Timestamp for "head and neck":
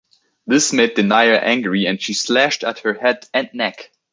2.95-3.91